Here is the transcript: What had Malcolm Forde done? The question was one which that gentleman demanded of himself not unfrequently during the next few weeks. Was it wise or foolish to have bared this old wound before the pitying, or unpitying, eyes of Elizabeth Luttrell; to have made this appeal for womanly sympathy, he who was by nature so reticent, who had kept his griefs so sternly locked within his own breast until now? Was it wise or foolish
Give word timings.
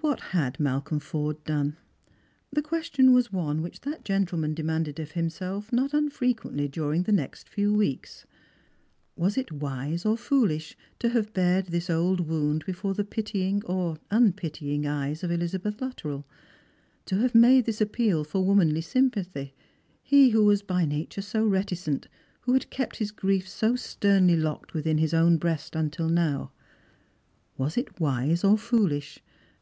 What 0.00 0.20
had 0.20 0.60
Malcolm 0.60 1.00
Forde 1.00 1.42
done? 1.44 1.78
The 2.52 2.62
question 2.62 3.12
was 3.12 3.32
one 3.32 3.60
which 3.60 3.80
that 3.80 4.04
gentleman 4.04 4.54
demanded 4.54 5.00
of 5.00 5.12
himself 5.12 5.72
not 5.72 5.92
unfrequently 5.94 6.68
during 6.68 7.02
the 7.04 7.12
next 7.12 7.48
few 7.48 7.72
weeks. 7.74 8.24
Was 9.16 9.36
it 9.36 9.50
wise 9.50 10.04
or 10.06 10.16
foolish 10.16 10.76
to 11.00 11.08
have 11.08 11.32
bared 11.32 11.66
this 11.66 11.88
old 11.90 12.20
wound 12.28 12.64
before 12.66 12.94
the 12.94 13.04
pitying, 13.04 13.64
or 13.64 13.96
unpitying, 14.10 14.86
eyes 14.86 15.24
of 15.24 15.30
Elizabeth 15.32 15.80
Luttrell; 15.80 16.26
to 17.06 17.16
have 17.16 17.34
made 17.34 17.64
this 17.64 17.80
appeal 17.80 18.22
for 18.22 18.44
womanly 18.44 18.82
sympathy, 18.82 19.54
he 20.02 20.30
who 20.30 20.44
was 20.44 20.62
by 20.62 20.84
nature 20.84 21.22
so 21.22 21.44
reticent, 21.44 22.06
who 22.42 22.52
had 22.52 22.70
kept 22.70 22.96
his 22.96 23.10
griefs 23.10 23.50
so 23.50 23.74
sternly 23.76 24.36
locked 24.36 24.72
within 24.72 24.98
his 24.98 25.14
own 25.14 25.36
breast 25.36 25.74
until 25.74 26.08
now? 26.08 26.52
Was 27.56 27.76
it 27.76 27.98
wise 27.98 28.44
or 28.44 28.56
foolish 28.58 29.20